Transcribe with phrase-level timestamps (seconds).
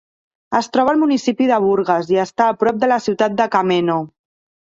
[0.59, 4.01] Es troba al municipi de Burgas i està a prop de la ciutat de Kameno.